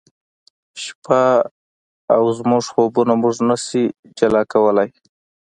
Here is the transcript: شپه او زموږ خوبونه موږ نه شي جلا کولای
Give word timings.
شپه 0.83 1.21
او 2.15 2.23
زموږ 2.39 2.63
خوبونه 2.73 3.13
موږ 3.21 3.35
نه 3.49 3.55
شي 3.65 3.83
جلا 4.17 4.41
کولای 4.53 4.89